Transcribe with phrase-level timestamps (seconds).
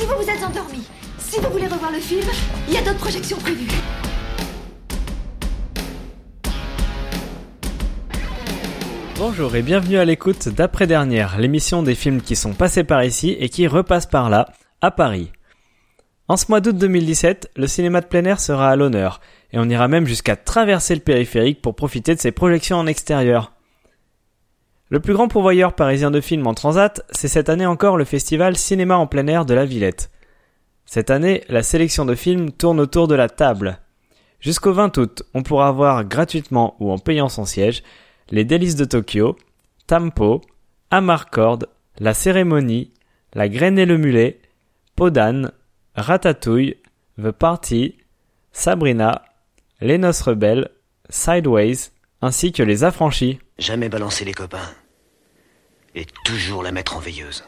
[0.00, 0.82] Si vous vous êtes endormi,
[1.18, 2.24] si vous voulez revoir le film,
[2.68, 3.68] il y a d'autres projections prévues.
[9.18, 13.50] Bonjour et bienvenue à l'écoute d'après-dernière, l'émission des films qui sont passés par ici et
[13.50, 14.48] qui repassent par là,
[14.80, 15.32] à Paris.
[16.28, 19.20] En ce mois d'août 2017, le cinéma de plein air sera à l'honneur,
[19.52, 23.52] et on ira même jusqu'à traverser le périphérique pour profiter de ses projections en extérieur.
[24.90, 28.56] Le plus grand pourvoyeur parisien de films en transat, c'est cette année encore le festival
[28.56, 30.10] Cinéma en plein air de la Villette.
[30.84, 33.78] Cette année, la sélection de films tourne autour de la table.
[34.40, 37.84] Jusqu'au 20 août, on pourra voir gratuitement ou en payant son siège
[38.30, 39.36] les délices de Tokyo,
[39.86, 40.40] Tampo,
[40.90, 41.60] Amarcord,
[42.00, 42.92] La cérémonie,
[43.32, 44.40] La graine et le mulet,
[44.96, 45.52] Podane,
[45.94, 46.78] Ratatouille,
[47.16, 47.96] The Party,
[48.50, 49.22] Sabrina,
[49.80, 50.70] Les Noces Rebelles,
[51.10, 53.38] Sideways, ainsi que Les Affranchis.
[53.56, 54.68] Jamais balancer les copains.
[55.96, 57.44] Et toujours la mettre en veilleuse.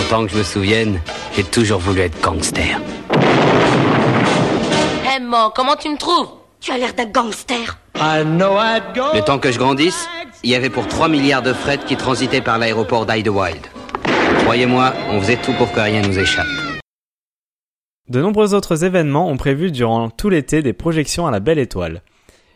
[0.00, 1.00] Autant que je me souvienne,
[1.34, 2.78] j'ai toujours voulu être gangster.
[5.04, 5.22] Hé, hey,
[5.54, 6.28] comment tu me trouves?
[6.60, 7.78] Tu as l'air d'un gangster.
[7.94, 10.06] Le temps que je grandisse,
[10.42, 13.66] il y avait pour 3 milliards de fret qui transitaient par l'aéroport d'Idlewild.
[14.40, 16.46] Croyez-moi, on faisait tout pour que rien nous échappe.
[18.08, 22.02] De nombreux autres événements ont prévu durant tout l'été des projections à la Belle Étoile.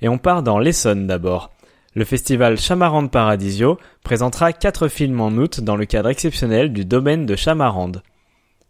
[0.00, 1.55] Et on part dans l'Essonne d'abord.
[1.96, 7.24] Le festival Chamarande Paradisio présentera quatre films en août dans le cadre exceptionnel du domaine
[7.24, 8.02] de Chamarande.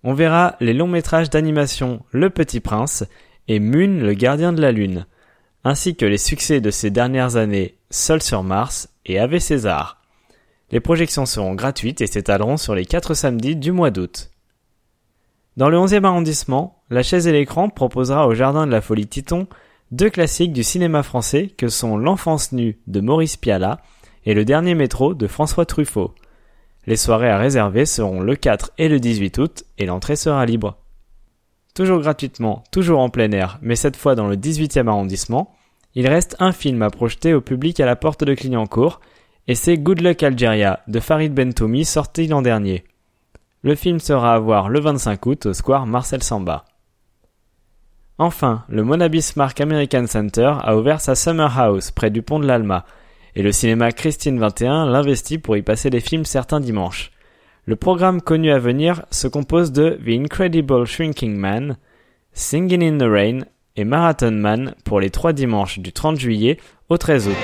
[0.04, 3.04] On verra les longs métrages d'animation Le Petit Prince
[3.48, 5.06] et Mune le gardien de la Lune,
[5.64, 10.00] ainsi que les succès de ces dernières années Seul sur Mars et Ave César.
[10.70, 14.30] Les projections seront gratuites et s'étaleront sur les quatre samedis du mois d'août.
[15.56, 19.48] Dans le 11e arrondissement, la chaise et l'écran proposera au Jardin de la Folie Titon
[19.92, 23.80] deux classiques du cinéma français que sont L'enfance nue de Maurice Pialat
[24.24, 26.14] et Le dernier métro de François Truffaut.
[26.86, 30.78] Les soirées à réserver seront le 4 et le 18 août et l'entrée sera libre.
[31.74, 35.54] Toujours gratuitement, toujours en plein air, mais cette fois dans le 18e arrondissement,
[35.94, 39.00] il reste un film à projeter au public à la porte de Clignancourt
[39.46, 42.84] et c'est Good Luck Algeria de Farid Bentoumi sorti l'an dernier.
[43.62, 46.64] Le film sera à voir le 25 août au square Marcel Samba.
[48.18, 52.46] Enfin, le Mona Bismarck American Center a ouvert sa Summer House près du pont de
[52.46, 52.86] l'Alma,
[53.34, 57.10] et le cinéma Christine 21 l'investit pour y passer des films certains dimanches.
[57.66, 61.76] Le programme connu à venir se compose de The Incredible Shrinking Man,
[62.32, 63.40] Singing in the Rain
[63.76, 67.34] et Marathon Man pour les trois dimanches du 30 juillet au 13 août.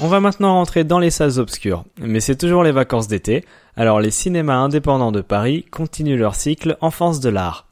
[0.00, 3.44] On va maintenant rentrer dans les salles obscures, mais c'est toujours les vacances d'été,
[3.76, 7.66] alors les cinémas indépendants de Paris continuent leur cycle Enfance de l'art.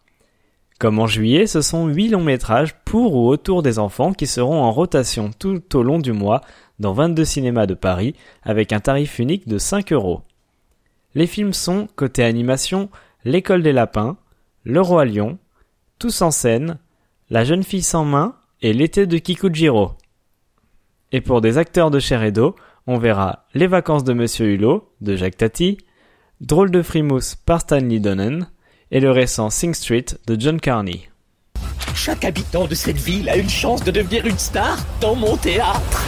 [0.80, 4.62] Comme en juillet, ce sont huit longs métrages pour ou autour des enfants qui seront
[4.62, 6.40] en rotation tout au long du mois
[6.80, 10.22] dans 22 cinémas de Paris avec un tarif unique de 5 euros.
[11.14, 12.88] Les films sont, côté animation,
[13.24, 14.16] L'école des lapins,
[14.68, 15.38] Le roi lion,
[16.00, 16.78] Tous en scène,
[17.30, 19.92] La jeune fille sans main et L'été de Kikujiro.
[21.12, 22.56] Et pour des acteurs de chair et d'eau,
[22.88, 25.78] on verra Les vacances de Monsieur Hulot de Jacques Tati,
[26.40, 28.50] Drôle de frimousse par Stanley Donen
[28.90, 31.10] et le récent Sing Street de John Carney.
[31.94, 36.04] Chaque habitant de cette ville a une chance de devenir une star dans mon théâtre.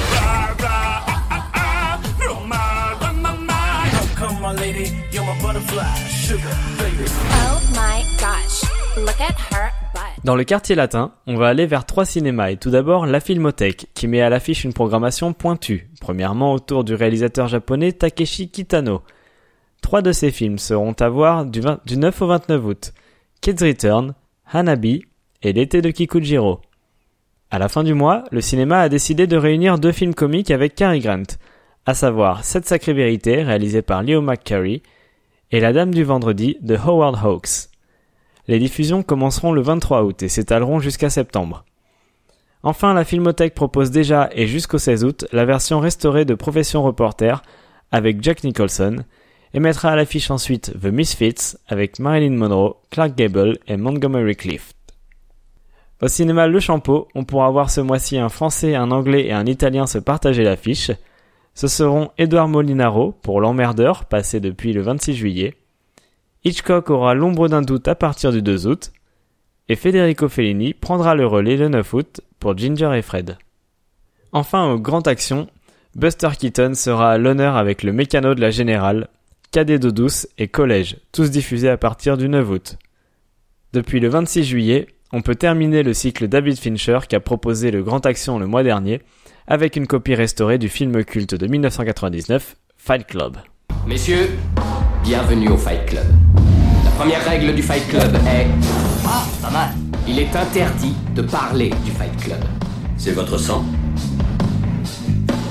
[10.25, 13.87] Dans le quartier latin, on va aller vers trois cinémas et tout d'abord la Filmothèque
[13.95, 19.03] qui met à l'affiche une programmation pointue, premièrement autour du réalisateur japonais Takeshi Kitano.
[19.83, 22.93] Trois de ces films seront à voir du, 9 au 29 août.
[23.41, 24.15] Kids Return,
[24.53, 25.05] Hanabi
[25.43, 26.61] et L'été de Kikujiro.
[27.53, 30.75] À la fin du mois, le cinéma a décidé de réunir deux films comiques avec
[30.75, 31.39] Cary Grant,
[31.89, 34.83] à savoir Cette sacrée vérité réalisé par Leo McCarey
[35.51, 37.71] et La Dame du vendredi de Howard Hawks.
[38.47, 41.65] Les diffusions commenceront le 23 août et s'étaleront jusqu'à septembre.
[42.63, 47.41] Enfin, la Filmothèque propose déjà et jusqu'au 16 août la version restaurée de Profession Reporter
[47.91, 48.97] avec Jack Nicholson
[49.55, 54.77] et mettra à l'affiche ensuite The Misfits avec Marilyn Monroe, Clark Gable et Montgomery Clift.
[56.03, 59.47] Au cinéma Le Champeau, on pourra voir ce mois-ci un français, un anglais et un
[59.47, 60.91] italien se partager l'affiche.
[61.59, 65.57] Ce seront Edouard Molinaro pour L'Emmerdeur, passé depuis le 26 juillet.
[66.45, 68.93] Hitchcock aura l'ombre d'un doute à partir du 2 août.
[69.69, 73.39] Et Federico Fellini prendra le relais le 9 août pour Ginger et Fred.
[74.31, 75.49] Enfin, au Grand Action,
[75.97, 79.09] Buster Keaton sera à l'honneur avec le mécano de la Générale,
[79.51, 82.79] Cadet d'eau douce et Collège, tous diffusés à partir du 9 août.
[83.73, 87.83] Depuis le 26 juillet, on peut terminer le cycle David Fincher qui a proposé le
[87.83, 89.01] Grand Action le mois dernier
[89.49, 93.39] avec une copie restaurée du film culte de 1999, Fight Club.
[93.87, 94.29] Messieurs,
[95.03, 96.05] bienvenue au Fight Club.
[96.85, 98.47] La première règle du Fight Club est...
[99.07, 99.71] Ah, pas mal.
[100.07, 102.41] Il est interdit de parler du Fight Club.
[102.99, 103.65] C'est votre sang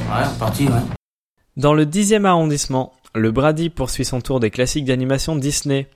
[0.10, 0.74] Ouais, parti, ouais.
[1.58, 5.88] Dans le 10e arrondissement, le Brady poursuit son tour des classiques d'animation Disney.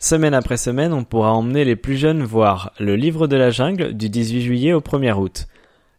[0.00, 3.94] Semaine après semaine, on pourra emmener les plus jeunes voir Le Livre de la Jungle
[3.94, 5.46] du 18 juillet au 1er août,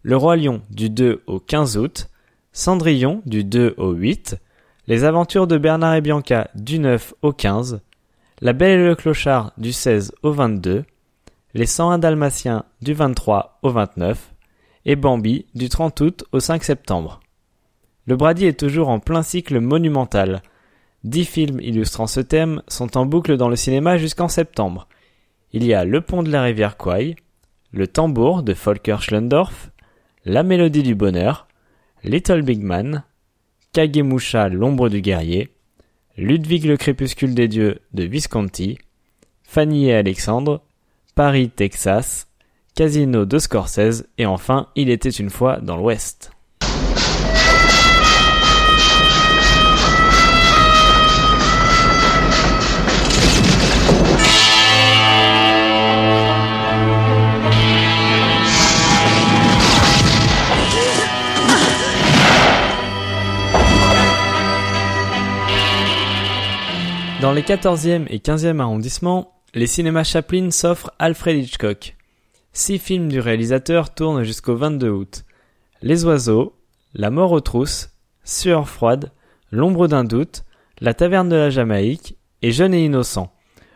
[0.01, 2.10] Le Roi Lion du 2 au 15 août,
[2.54, 4.38] Cendrillon du 2 au 8,
[4.88, 7.81] Les Aventures de Bernard et Bianca du 9 au 15,
[8.40, 10.86] La Belle et le Clochard du 16 au 22,
[11.54, 14.34] Les 101 Dalmatiens du 23 au 29,
[14.86, 17.19] et Bambi du 30 août au 5 septembre.
[18.06, 20.44] Le Brady est toujours en plein cycle monumental.
[21.04, 24.88] Dix films illustrant ce thème sont en boucle dans le cinéma jusqu'en septembre.
[25.52, 27.18] Il y a Le pont de la rivière Kwai,
[27.74, 29.72] Le tambour de Volker Schlendorf,
[30.25, 31.48] La mélodie du bonheur,
[32.04, 33.04] Little Big Man,
[33.71, 35.50] Kagemusha l'ombre du guerrier,
[36.18, 38.77] Ludwig le crépuscule des dieux de Visconti,
[39.44, 40.62] Fanny et Alexandre,
[41.16, 42.27] Paris, Texas,
[42.75, 46.31] Casino de Scorsese et enfin Il était une fois dans l'Ouest.
[67.21, 71.98] Dans les 14e et 15e arrondissements, les cinémas Chaplin s'offrent Alfred Hitchcock.
[72.54, 75.25] Six films du réalisateur tournent jusqu'au 22 août.
[75.81, 76.56] Les oiseaux,
[76.94, 77.89] La mort aux trousses,
[78.24, 79.12] Sueur froide,
[79.51, 80.45] L'ombre d'un doute,
[80.80, 83.33] La taverne de la Jamaïque et Jeune et innocent,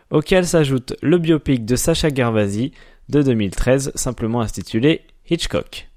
[0.10, 2.72] auquel s'ajoute le biopic de Sacha Gervasi
[3.10, 5.90] de 2013 simplement intitulé Hitchcock.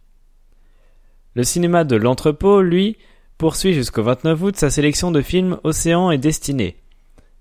[1.34, 2.96] Le cinéma de l'entrepôt, lui,
[3.38, 6.76] poursuit jusqu'au 29 août sa sélection de films Océan et Destinée.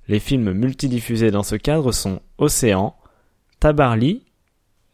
[0.08, 2.96] Les films multidiffusés dans ce cadre sont Océan,
[3.60, 4.24] Tabarly,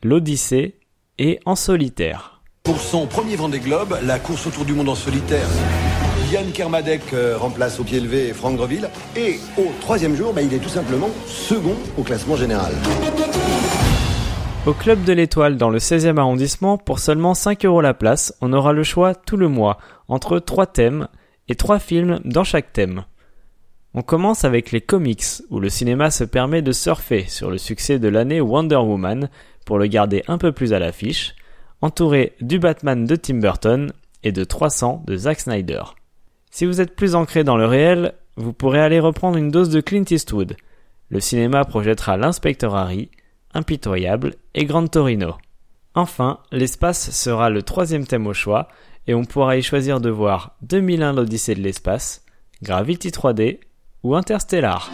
[0.04, 0.80] L'Odyssée
[1.18, 2.42] et En solitaire.
[2.64, 5.48] Pour son premier Vendée Globe, la course autour du monde en solitaire,
[6.32, 8.90] Yann Kermadec euh, remplace au pied levé Franck Greville.
[9.18, 12.72] Et au troisième jour, bah, il est tout simplement second au classement général.
[14.66, 18.54] Au Club de l'Étoile dans le 16e arrondissement, pour seulement 5 euros la place, on
[18.54, 19.78] aura le choix tout le mois
[20.08, 21.10] entre 3 thèmes
[21.50, 23.04] et 3 films dans chaque thème.
[23.94, 28.00] On commence avec les comics, où le cinéma se permet de surfer sur le succès
[28.00, 29.30] de l'année Wonder Woman
[29.66, 31.36] pour le garder un peu plus à l'affiche,
[31.82, 33.92] entouré du Batman de Tim Burton
[34.24, 35.84] et de 300 de Zack Snyder.
[36.52, 39.82] Si vous êtes plus ancré dans le réel, vous pourrez aller reprendre une dose de
[39.82, 40.56] Clint Eastwood.
[41.10, 43.10] Le cinéma projettera l'inspecteur Harry,
[43.54, 45.36] Impitoyable et Grand Torino.
[45.96, 48.70] Enfin, l'espace sera le troisième thème au choix,
[49.08, 52.24] et on pourra y choisir de voir 2001 l'Odyssée de l'espace,
[52.64, 53.60] Gravity 3D
[54.04, 54.92] ou Interstellar.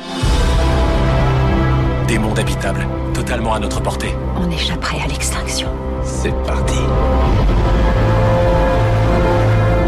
[2.08, 4.14] Des mondes habitables, totalement à notre portée.
[4.36, 5.70] On échapperait à l'extinction.
[6.04, 6.78] C'est parti.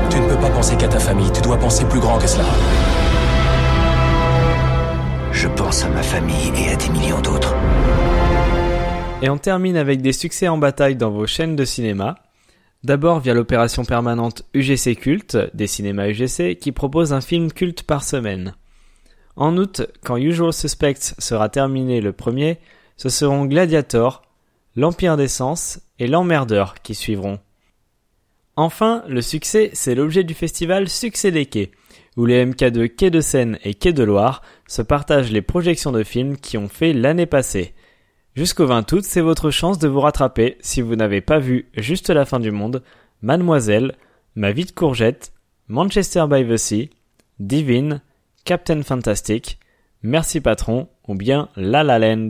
[0.10, 2.46] Tu ne peux pas penser qu'à ta famille, tu dois penser plus grand que cela.
[5.32, 7.56] Je pense à ma famille et à des millions d'autres.
[9.22, 12.16] Et on termine avec des succès en bataille dans vos chaînes de cinéma.
[12.86, 18.04] D'abord via l'opération permanente UGC Culte des cinémas UGC qui propose un film culte par
[18.04, 18.54] semaine.
[19.40, 22.60] En août, quand Usual Suspects sera terminé le premier,
[22.98, 24.22] ce seront Gladiator,
[24.76, 27.40] L'Empire des Sens et L'Emmerdeur qui suivront.
[28.58, 31.72] Enfin, le succès, c'est l'objet du festival Succès des Quais,
[32.18, 36.04] où les MK2 Quai de Seine et Quai de Loire se partagent les projections de
[36.04, 37.74] films qui ont fait l'année passée.
[38.36, 42.10] Jusqu'au 20 août, c'est votre chance de vous rattraper si vous n'avez pas vu Juste
[42.10, 42.84] la fin du monde,
[43.22, 43.96] Mademoiselle,
[44.36, 45.32] Ma vie courgette,
[45.70, 46.90] Manchester by the Sea,
[47.40, 48.02] Divine,
[48.50, 49.60] Captain Fantastic,
[50.02, 52.30] Merci Patron ou bien La La Land.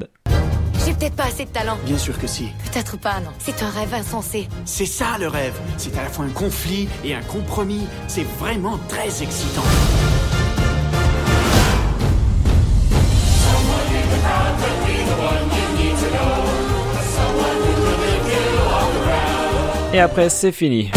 [0.86, 1.78] J'ai peut-être pas assez de talent.
[1.86, 2.50] Bien sûr que si.
[2.70, 3.32] Peut-être pas, non.
[3.40, 4.50] C'est un rêve insensé.
[4.66, 5.54] C'est ça le rêve.
[5.78, 7.88] C'est à la fois un conflit et un compromis.
[8.10, 9.64] C'est vraiment très excitant.
[19.94, 20.92] Et après, c'est fini.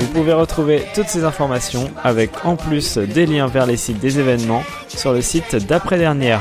[0.00, 4.18] Vous pouvez retrouver toutes ces informations avec en plus des liens vers les sites des
[4.18, 6.40] événements sur le site d'après-dernière.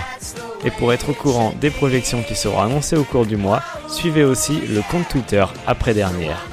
[0.66, 4.24] Et pour être au courant des projections qui seront annoncées au cours du mois, suivez
[4.24, 6.46] aussi le compte Twitter après-dernière.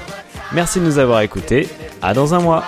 [0.51, 1.69] Merci de nous avoir écoutés,
[2.01, 2.63] à dans un mois.